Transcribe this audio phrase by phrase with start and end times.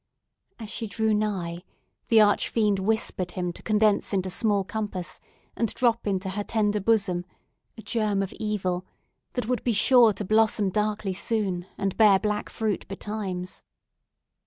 [0.57, 1.61] As she drew nigh,
[2.07, 5.19] the arch fiend whispered him to condense into small compass,
[5.55, 7.23] and drop into her tender bosom
[7.77, 8.83] a germ of evil
[9.33, 13.61] that would be sure to blossom darkly soon, and bear black fruit betimes.